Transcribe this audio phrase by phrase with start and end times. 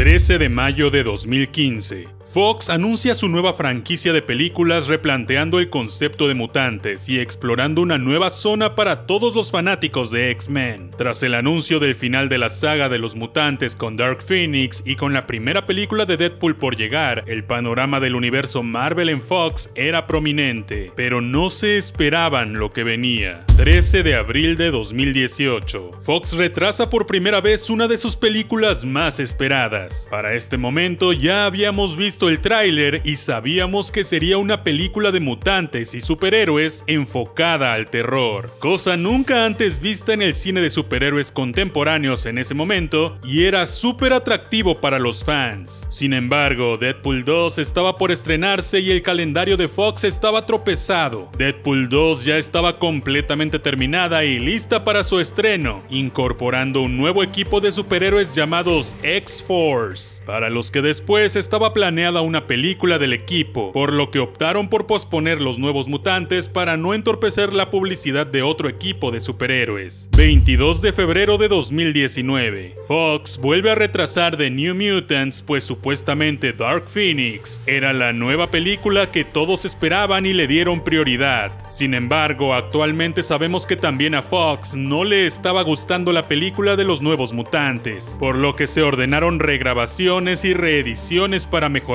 [0.00, 2.08] 13 de mayo de 2015.
[2.32, 7.98] Fox anuncia su nueva franquicia de películas replanteando el concepto de mutantes y explorando una
[7.98, 10.92] nueva zona para todos los fanáticos de X-Men.
[10.96, 14.94] Tras el anuncio del final de la saga de los mutantes con Dark Phoenix y
[14.94, 19.70] con la primera película de Deadpool por llegar, el panorama del universo Marvel en Fox
[19.74, 23.44] era prominente, pero no se esperaban lo que venía.
[23.56, 25.98] 13 de abril de 2018.
[26.00, 29.89] Fox retrasa por primera vez una de sus películas más esperadas.
[30.10, 35.20] Para este momento ya habíamos visto el tráiler y sabíamos que sería una película de
[35.20, 41.32] mutantes y superhéroes enfocada al terror, cosa nunca antes vista en el cine de superhéroes
[41.32, 45.86] contemporáneos en ese momento y era súper atractivo para los fans.
[45.90, 51.30] Sin embargo, Deadpool 2 estaba por estrenarse y el calendario de Fox estaba tropezado.
[51.36, 57.60] Deadpool 2 ya estaba completamente terminada y lista para su estreno, incorporando un nuevo equipo
[57.60, 59.79] de superhéroes llamados X-Force,
[60.26, 64.86] para los que después estaba planeado una película del equipo, por lo que optaron por
[64.86, 70.10] posponer los nuevos mutantes para no entorpecer la publicidad de otro equipo de superhéroes.
[70.16, 72.76] 22 de febrero de 2019.
[72.86, 79.10] Fox vuelve a retrasar The New Mutants pues supuestamente Dark Phoenix era la nueva película
[79.10, 81.52] que todos esperaban y le dieron prioridad.
[81.70, 86.84] Sin embargo, actualmente sabemos que también a Fox no le estaba gustando la película de
[86.84, 91.90] los nuevos mutantes, por lo que se ordenaron regrabaciones y reediciones para mejorar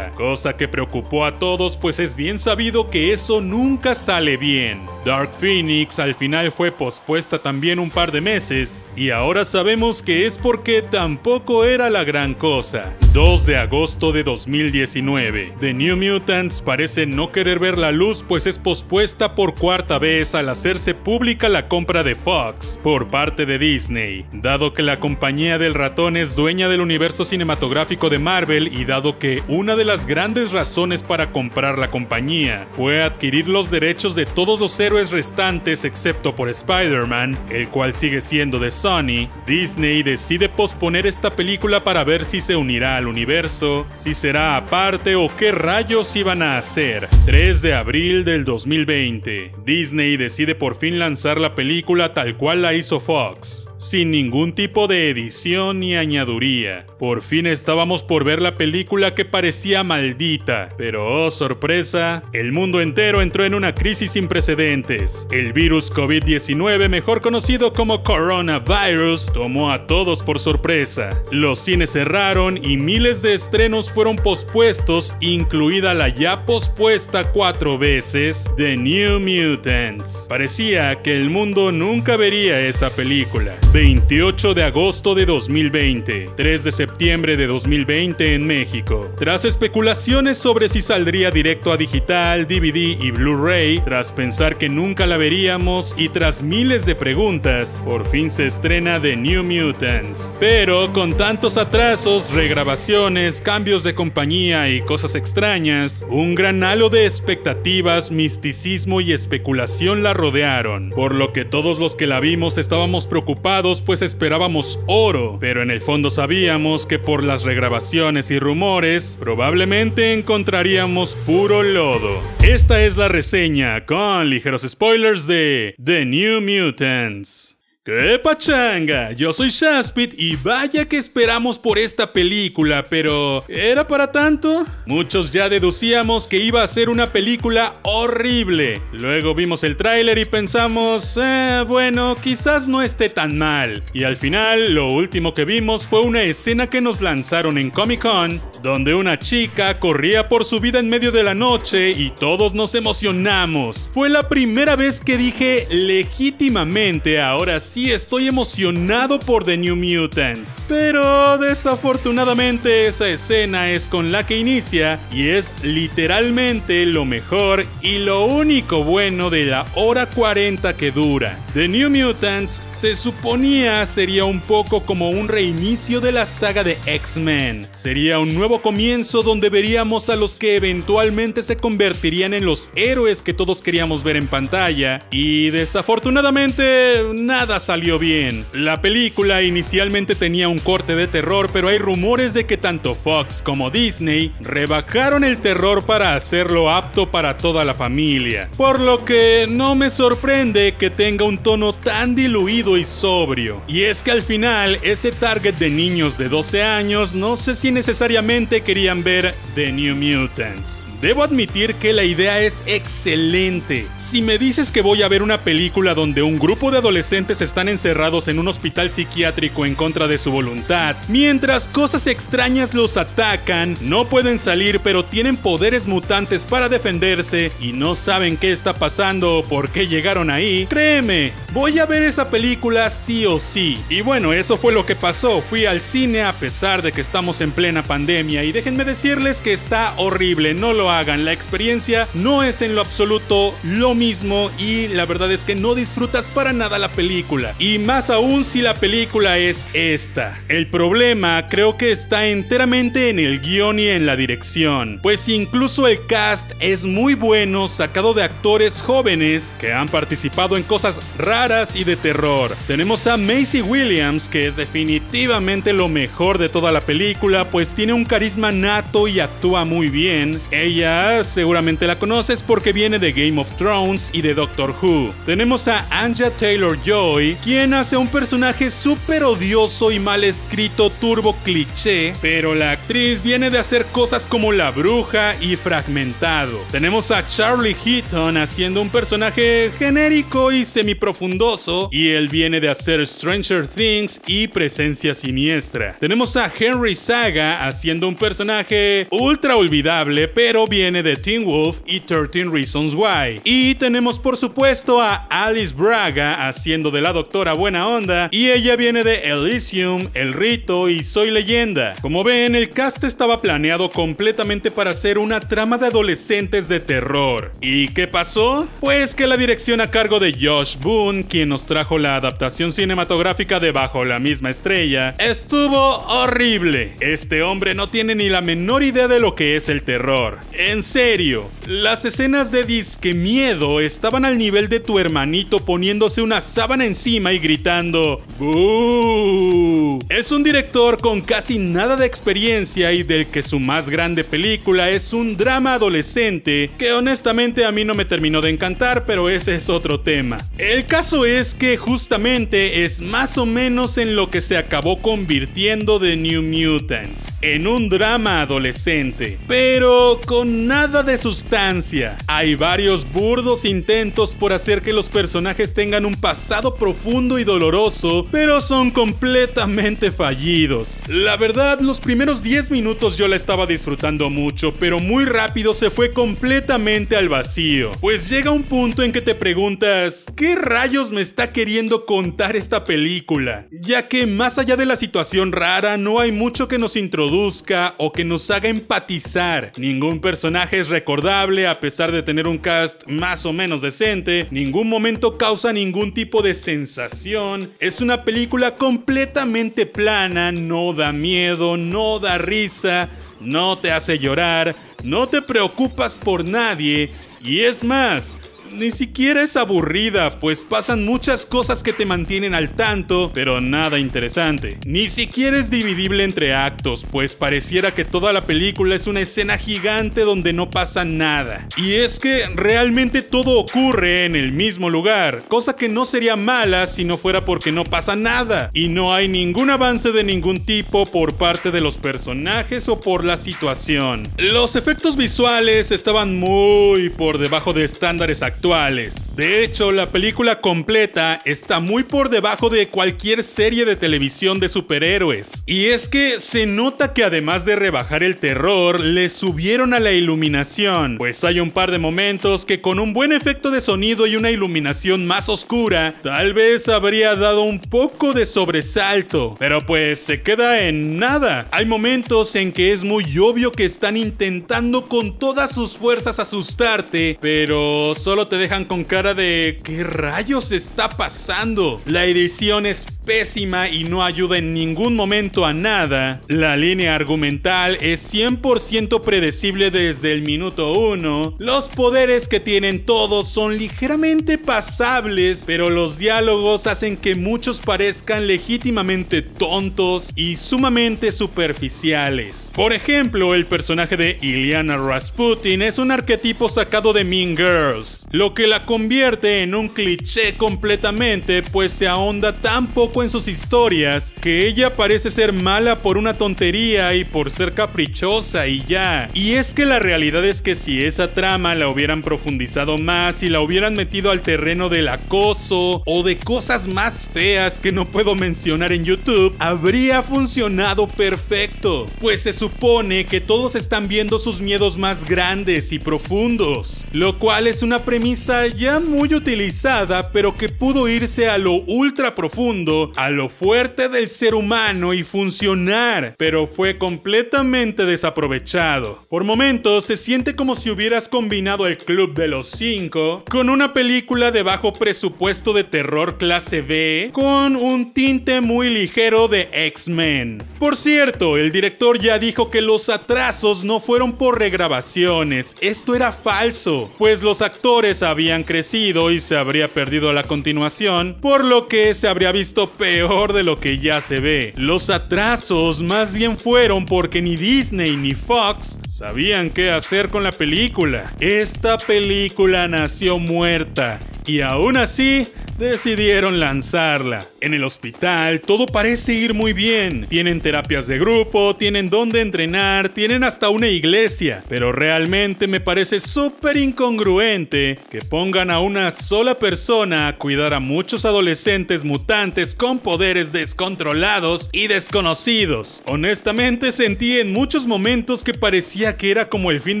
[0.16, 4.80] cosa que preocupó a todos pues es bien sabido que eso nunca sale bien.
[5.04, 10.26] Dark Phoenix al final fue pospuesta también un par de meses y ahora sabemos que
[10.26, 12.92] es porque tampoco era la gran cosa.
[13.12, 15.52] 2 de agosto de 2019.
[15.60, 20.34] The New Mutants parece no querer ver la luz pues es pospuesta por cuarta vez
[20.34, 24.24] al hacerse pública la compra de Fox por parte de Disney.
[24.32, 29.18] Dado que la compañía del ratón es dueña del universo cinematográfico de Marvel y dado
[29.18, 34.26] que una de las grandes razones para comprar la compañía fue adquirir los derechos de
[34.26, 40.48] todos los héroes restantes excepto por Spider-Man, el cual sigue siendo de Sony, Disney decide
[40.48, 45.52] posponer esta película para ver si se unirá al universo, si será aparte o qué
[45.52, 47.08] rayos iban a hacer.
[47.26, 49.52] 3 de abril del 2020.
[49.64, 54.86] Disney decide por fin lanzar la película tal cual la hizo Fox, sin ningún tipo
[54.86, 56.86] de edición ni añaduría.
[57.02, 62.80] Por fin estábamos por ver la película que parecía maldita, pero oh sorpresa, el mundo
[62.80, 65.26] entero entró en una crisis sin precedentes.
[65.32, 71.20] El virus COVID-19, mejor conocido como coronavirus, tomó a todos por sorpresa.
[71.32, 78.48] Los cines cerraron y miles de estrenos fueron pospuestos, incluida la ya pospuesta cuatro veces
[78.56, 80.26] The New Mutants.
[80.28, 83.56] Parecía que el mundo nunca vería esa película.
[83.72, 89.10] 28 de agosto de 2020, 3 de septiembre de 2020 en México.
[89.18, 95.06] Tras especulaciones sobre si saldría directo a digital, DVD y Blu-ray, tras pensar que nunca
[95.06, 100.36] la veríamos y tras miles de preguntas, por fin se estrena The New Mutants.
[100.38, 107.06] Pero con tantos atrasos, regrabaciones, cambios de compañía y cosas extrañas, un gran halo de
[107.06, 113.06] expectativas, misticismo y especulación la rodearon, por lo que todos los que la vimos estábamos
[113.06, 119.16] preocupados pues esperábamos oro, pero en el fondo sabíamos que por las regrabaciones y rumores,
[119.18, 122.20] probablemente encontraríamos puro lodo.
[122.42, 127.61] Esta es la reseña con ligeros spoilers de The New Mutants.
[127.84, 129.10] ¡Qué pachanga!
[129.10, 134.64] Yo soy Shaspit y vaya que esperamos por esta película, pero ¿era para tanto?
[134.86, 138.80] Muchos ya deducíamos que iba a ser una película horrible.
[138.92, 143.82] Luego vimos el tráiler y pensamos, eh, bueno, quizás no esté tan mal.
[143.92, 148.02] Y al final, lo último que vimos fue una escena que nos lanzaron en Comic
[148.02, 152.54] Con, donde una chica corría por su vida en medio de la noche y todos
[152.54, 153.90] nos emocionamos.
[153.92, 159.76] Fue la primera vez que dije legítimamente, ahora sí sí estoy emocionado por The New
[159.76, 160.62] Mutants.
[160.68, 167.96] Pero desafortunadamente esa escena es con la que inicia y es literalmente lo mejor y
[167.96, 171.38] lo único bueno de la hora 40 que dura.
[171.54, 176.76] The New Mutants se suponía sería un poco como un reinicio de la saga de
[176.84, 177.66] X-Men.
[177.72, 183.22] Sería un nuevo comienzo donde veríamos a los que eventualmente se convertirían en los héroes
[183.22, 185.06] que todos queríamos ver en pantalla.
[185.10, 188.44] Y desafortunadamente nada salió bien.
[188.52, 193.42] La película inicialmente tenía un corte de terror, pero hay rumores de que tanto Fox
[193.42, 198.50] como Disney rebajaron el terror para hacerlo apto para toda la familia.
[198.56, 203.62] Por lo que no me sorprende que tenga un tono tan diluido y sobrio.
[203.68, 207.70] Y es que al final ese target de niños de 12 años no sé si
[207.70, 210.91] necesariamente querían ver The New Mutants.
[211.02, 213.88] Debo admitir que la idea es excelente.
[213.96, 217.68] Si me dices que voy a ver una película donde un grupo de adolescentes están
[217.68, 223.76] encerrados en un hospital psiquiátrico en contra de su voluntad, mientras cosas extrañas los atacan,
[223.80, 229.38] no pueden salir pero tienen poderes mutantes para defenderse y no saben qué está pasando
[229.38, 233.76] o por qué llegaron ahí, créeme, voy a ver esa película sí o sí.
[233.88, 235.42] Y bueno, eso fue lo que pasó.
[235.42, 239.52] Fui al cine a pesar de que estamos en plena pandemia y déjenme decirles que
[239.52, 241.24] está horrible, no lo hagan.
[241.24, 245.74] La experiencia no es en lo absoluto lo mismo y la verdad es que no
[245.74, 247.54] disfrutas para nada la película.
[247.58, 250.40] Y más aún si la película es esta.
[250.48, 255.00] El problema creo que está enteramente en el guion y en la dirección.
[255.02, 260.62] Pues incluso el cast es muy bueno, sacado de actores jóvenes que han participado en
[260.62, 262.54] cosas raras y de terror.
[262.66, 267.92] Tenemos a Macy Williams, que es definitivamente lo mejor de toda la película, pues tiene
[267.92, 270.40] un carisma nato y actúa muy bien.
[270.50, 270.81] Ella
[271.24, 275.10] seguramente la conoces porque viene de Game of Thrones y de Doctor Who.
[275.24, 281.36] Tenemos a Anja Taylor Joy, quien hace un personaje súper odioso y mal escrito turbo
[281.44, 286.60] cliché, pero la actriz viene de hacer cosas como La Bruja y Fragmentado.
[286.70, 293.06] Tenemos a Charlie Heaton haciendo un personaje genérico y semiprofundoso, y él viene de hacer
[293.06, 295.96] Stranger Things y Presencia Siniestra.
[296.00, 302.00] Tenemos a Henry Saga haciendo un personaje ultra olvidable, pero viene de Teen Wolf y
[302.00, 303.42] 13 Reasons Why.
[303.44, 308.74] Y tenemos por supuesto a Alice Braga haciendo de la doctora buena onda y ella
[308.74, 311.92] viene de Elysium, El Rito y Soy Leyenda.
[312.00, 317.52] Como ven, el cast estaba planeado completamente para hacer una trama de adolescentes de terror.
[317.60, 318.66] ¿Y qué pasó?
[318.80, 323.60] Pues que la dirección a cargo de Josh Boone, quien nos trajo la adaptación cinematográfica
[323.60, 326.94] de Bajo la misma estrella, estuvo horrible.
[327.00, 330.38] Este hombre no tiene ni la menor idea de lo que es el terror.
[330.70, 336.40] En serio, las escenas de disque miedo estaban al nivel de tu hermanito poniéndose una
[336.40, 339.98] sábana encima y gritando ¡Boo!
[340.08, 344.90] Es un director con casi nada de experiencia y del que su más grande película
[344.90, 349.56] es un drama adolescente que honestamente a mí no me terminó de encantar, pero ese
[349.56, 350.48] es otro tema.
[350.58, 355.98] El caso es que justamente es más o menos en lo que se acabó convirtiendo
[355.98, 362.18] de New Mutants, en un drama adolescente, pero nada de sustancia.
[362.26, 368.26] Hay varios burdos intentos por hacer que los personajes tengan un pasado profundo y doloroso,
[368.30, 371.02] pero son completamente fallidos.
[371.08, 375.90] La verdad, los primeros 10 minutos yo la estaba disfrutando mucho, pero muy rápido se
[375.90, 377.92] fue completamente al vacío.
[378.00, 382.84] Pues llega un punto en que te preguntas, ¿qué rayos me está queriendo contar esta
[382.84, 383.66] película?
[383.70, 388.12] Ya que más allá de la situación rara, no hay mucho que nos introduzca o
[388.12, 389.72] que nos haga empatizar.
[389.76, 394.46] Ningún personaje personaje es recordable a pesar de tener un cast más o menos decente,
[394.50, 401.76] ningún momento causa ningún tipo de sensación, es una película completamente plana, no da miedo,
[401.76, 407.10] no da risa, no te hace llorar, no te preocupas por nadie
[407.42, 408.34] y es más,
[408.72, 413.98] ni siquiera es aburrida, pues pasan muchas cosas que te mantienen al tanto, pero nada
[413.98, 414.78] interesante.
[414.86, 419.58] Ni siquiera es dividible entre actos, pues pareciera que toda la película es una escena
[419.58, 421.68] gigante donde no pasa nada.
[421.76, 426.86] Y es que realmente todo ocurre en el mismo lugar, cosa que no sería mala
[426.86, 428.70] si no fuera porque no pasa nada.
[428.72, 433.24] Y no hay ningún avance de ningún tipo por parte de los personajes o por
[433.24, 434.28] la situación.
[434.38, 441.42] Los efectos visuales estaban muy por debajo de estándares actuales de hecho, la película completa
[441.44, 445.64] está muy por debajo de cualquier serie de televisión de superhéroes.
[445.66, 450.12] Y es que se nota que además de rebajar el terror, le subieron a la
[450.12, 454.36] iluminación, pues hay un par de momentos que con un buen efecto de sonido y
[454.36, 460.42] una iluminación más oscura, tal vez habría dado un poco de sobresalto, pero pues se
[460.42, 461.66] queda en nada.
[461.72, 467.38] Hay momentos en que es muy obvio que están intentando con todas sus fuerzas asustarte,
[467.40, 472.02] pero solo te dejan con cara de ¿qué rayos está pasando?
[472.04, 476.40] La edición es pésima y no ayuda en ningún momento a nada.
[476.48, 481.56] La línea argumental es 100% predecible desde el minuto 1.
[481.58, 488.46] Los poderes que tienen todos son ligeramente pasables, pero los diálogos hacen que muchos parezcan
[488.46, 492.72] legítimamente tontos y sumamente superficiales.
[492.74, 498.54] Por ejemplo, el personaje de Iliana Rasputin es un arquetipo sacado de Mean Girls, lo
[498.54, 504.32] que la convierte en un cliché completamente, pues se ahonda tan poco en sus historias
[504.40, 509.28] que ella parece ser mala por una tontería y por ser caprichosa y ya.
[509.34, 513.48] Y es que la realidad es que si esa trama la hubieran profundizado más y
[513.48, 518.34] la hubieran metido al terreno del acoso o de cosas más feas que no puedo
[518.34, 524.96] mencionar en YouTube, habría funcionado perfecto, pues se supone que todos están viendo sus miedos
[524.96, 531.08] más grandes y profundos, lo cual es una premisa ya muy utilizada, pero que pudo
[531.08, 536.98] irse a lo ultra profundo, a lo fuerte del ser humano y funcionar, pero fue
[536.98, 539.24] completamente desaprovechado.
[539.28, 543.92] Por momentos se siente como si hubieras combinado el Club de los Cinco con una
[543.92, 550.62] película de bajo presupuesto de terror clase B con un tinte muy ligero de X-Men.
[550.78, 556.32] Por cierto, el director ya dijo que los atrasos no fueron por regrabaciones, esto era
[556.32, 562.14] falso, pues los actores habían crecido y se habría perdido la continuación, por lo que
[562.14, 564.72] se habría visto peor de lo que ya se ve.
[564.76, 570.52] Los atrasos más bien fueron porque ni Disney ni Fox sabían qué hacer con la
[570.52, 571.32] película.
[571.40, 577.46] Esta película nació muerta y aún así decidieron lanzarla.
[577.60, 580.26] En el hospital todo parece ir muy bien.
[580.28, 584.64] Tienen terapias de grupo, tienen dónde entrenar, tienen hasta una iglesia.
[584.68, 590.80] Pero realmente me parece súper incongruente que pongan a una sola persona a cuidar a
[590.80, 596.02] muchos adolescentes mutantes con poderes descontrolados y desconocidos.
[596.06, 600.00] Honestamente sentí en muchos momentos que parecía que era como el fin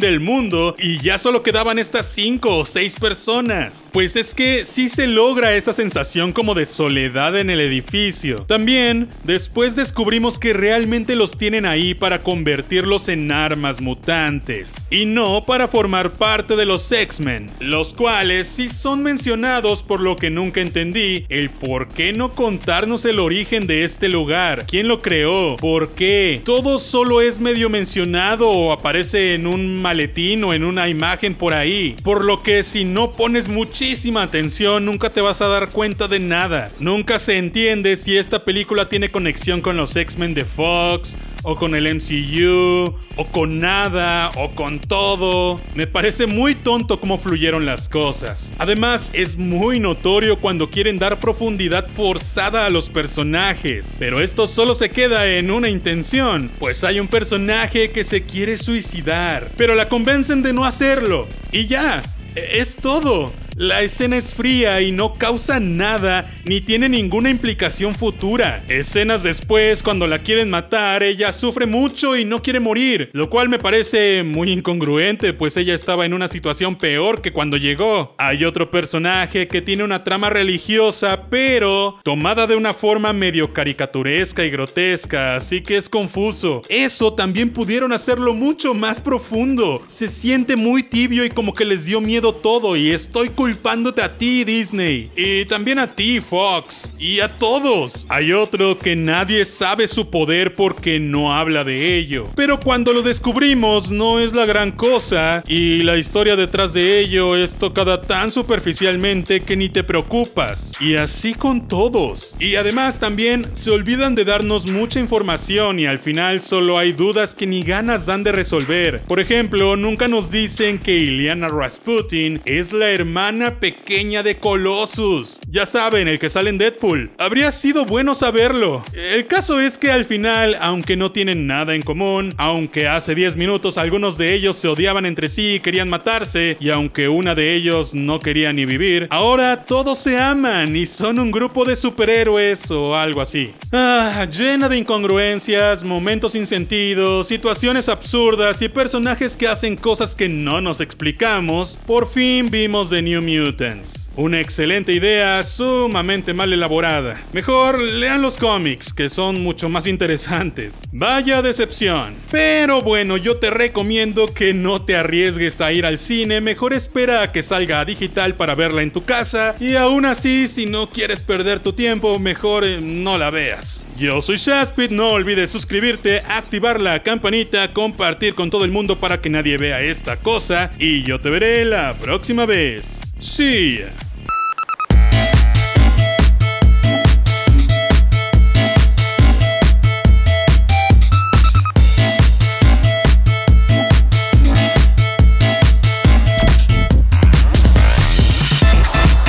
[0.00, 3.90] del mundo y ya solo quedaban estas 5 o 6 personas.
[3.92, 8.44] Pues es que sí se logra esa sensación como de soledad en el edificio.
[8.46, 15.44] También, después descubrimos que realmente los tienen ahí para convertirlos en armas mutantes, y no
[15.44, 20.60] para formar parte de los X-Men, los cuales sí son mencionados por lo que nunca
[20.60, 25.90] entendí, el por qué no contarnos el origen de este lugar, quién lo creó, por
[25.90, 31.34] qué, todo solo es medio mencionado o aparece en un maletín o en una imagen
[31.34, 35.70] por ahí, por lo que si no pones muchísima atención nunca te vas a dar
[35.70, 40.44] cuenta de nada, nunca se entiende si esta película tiene conexión con los X-Men de
[40.44, 45.60] Fox, o con el MCU, o con nada, o con todo.
[45.74, 48.52] Me parece muy tonto cómo fluyeron las cosas.
[48.58, 54.74] Además, es muy notorio cuando quieren dar profundidad forzada a los personajes, pero esto solo
[54.74, 59.88] se queda en una intención, pues hay un personaje que se quiere suicidar, pero la
[59.88, 62.02] convencen de no hacerlo, y ya,
[62.34, 63.32] e-, es todo.
[63.56, 68.64] La escena es fría y no causa nada ni tiene ninguna implicación futura.
[68.68, 73.50] Escenas después, cuando la quieren matar, ella sufre mucho y no quiere morir, lo cual
[73.50, 78.14] me parece muy incongruente, pues ella estaba en una situación peor que cuando llegó.
[78.18, 84.44] Hay otro personaje que tiene una trama religiosa, pero tomada de una forma medio caricaturesca
[84.44, 86.62] y grotesca, así que es confuso.
[86.68, 89.82] Eso también pudieron hacerlo mucho más profundo.
[89.86, 94.18] Se siente muy tibio y como que les dio miedo todo y estoy culpándote a
[94.18, 95.10] ti, Disney.
[95.16, 96.94] Y también a ti, Fox.
[96.96, 98.06] Y a todos.
[98.08, 102.28] Hay otro que nadie sabe su poder porque no habla de ello.
[102.36, 105.42] Pero cuando lo descubrimos no es la gran cosa.
[105.48, 110.72] Y la historia detrás de ello es tocada tan superficialmente que ni te preocupas.
[110.78, 112.36] Y así con todos.
[112.38, 117.34] Y además también se olvidan de darnos mucha información y al final solo hay dudas
[117.34, 119.00] que ni ganas dan de resolver.
[119.08, 125.40] Por ejemplo, nunca nos dicen que Iliana Rasputin es la hermana pequeña de Colossus.
[125.48, 127.10] Ya saben, el que sale en Deadpool.
[127.18, 128.84] Habría sido bueno saberlo.
[128.92, 133.36] El caso es que al final, aunque no tienen nada en común, aunque hace 10
[133.36, 137.54] minutos algunos de ellos se odiaban entre sí y querían matarse, y aunque una de
[137.54, 142.70] ellos no quería ni vivir, ahora todos se aman y son un grupo de superhéroes
[142.70, 143.52] o algo así.
[143.72, 150.28] Ah, llena de incongruencias, momentos sin sentido, situaciones absurdas y personajes que hacen cosas que
[150.28, 154.10] no nos explicamos, por fin vimos de New Mutants.
[154.16, 157.18] Una excelente idea, sumamente mal elaborada.
[157.32, 160.82] Mejor lean los cómics, que son mucho más interesantes.
[160.92, 162.14] Vaya decepción.
[162.30, 167.22] Pero bueno, yo te recomiendo que no te arriesgues a ir al cine, mejor espera
[167.22, 169.56] a que salga a digital para verla en tu casa.
[169.60, 173.84] Y aún así, si no quieres perder tu tiempo, mejor eh, no la veas.
[173.96, 179.20] Yo soy Shaspit, no olvides suscribirte, activar la campanita, compartir con todo el mundo para
[179.20, 180.70] que nadie vea esta cosa.
[180.78, 183.00] Y yo te veré la próxima vez.
[183.22, 184.11] See ya.